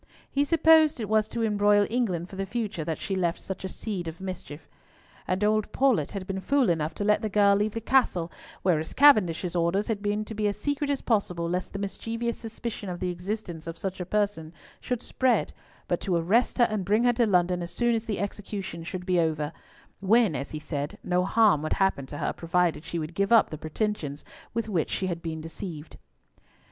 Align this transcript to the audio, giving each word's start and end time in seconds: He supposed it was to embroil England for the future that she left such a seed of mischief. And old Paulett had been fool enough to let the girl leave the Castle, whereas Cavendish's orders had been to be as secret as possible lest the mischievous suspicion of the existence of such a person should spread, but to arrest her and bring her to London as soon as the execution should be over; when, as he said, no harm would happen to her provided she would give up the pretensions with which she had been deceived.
He 0.31 0.43
supposed 0.45 0.99
it 0.99 1.07
was 1.07 1.27
to 1.27 1.43
embroil 1.43 1.85
England 1.87 2.27
for 2.27 2.35
the 2.35 2.47
future 2.47 2.83
that 2.83 2.97
she 2.97 3.15
left 3.15 3.39
such 3.39 3.63
a 3.63 3.69
seed 3.69 4.07
of 4.07 4.19
mischief. 4.19 4.67
And 5.27 5.43
old 5.43 5.71
Paulett 5.71 6.09
had 6.13 6.25
been 6.25 6.39
fool 6.41 6.71
enough 6.71 6.95
to 6.95 7.03
let 7.03 7.21
the 7.21 7.29
girl 7.29 7.55
leave 7.55 7.73
the 7.73 7.81
Castle, 7.81 8.31
whereas 8.63 8.93
Cavendish's 8.93 9.55
orders 9.55 9.85
had 9.85 10.01
been 10.01 10.25
to 10.25 10.33
be 10.33 10.47
as 10.47 10.59
secret 10.59 10.89
as 10.89 11.01
possible 11.03 11.47
lest 11.47 11.71
the 11.71 11.77
mischievous 11.77 12.35
suspicion 12.39 12.89
of 12.89 12.99
the 12.99 13.11
existence 13.11 13.67
of 13.67 13.77
such 13.77 13.99
a 14.01 14.05
person 14.07 14.53
should 14.79 15.03
spread, 15.03 15.53
but 15.87 16.01
to 16.01 16.15
arrest 16.15 16.57
her 16.57 16.67
and 16.71 16.83
bring 16.83 17.03
her 17.03 17.13
to 17.13 17.27
London 17.27 17.61
as 17.61 17.69
soon 17.69 17.93
as 17.93 18.05
the 18.05 18.17
execution 18.19 18.83
should 18.83 19.05
be 19.05 19.19
over; 19.19 19.53
when, 19.99 20.35
as 20.35 20.49
he 20.49 20.57
said, 20.59 20.97
no 21.03 21.23
harm 21.23 21.61
would 21.61 21.73
happen 21.73 22.07
to 22.07 22.17
her 22.17 22.33
provided 22.33 22.83
she 22.83 22.97
would 22.97 23.13
give 23.13 23.31
up 23.31 23.51
the 23.51 23.55
pretensions 23.59 24.25
with 24.51 24.67
which 24.67 24.89
she 24.89 25.05
had 25.05 25.21
been 25.21 25.41
deceived. 25.41 25.97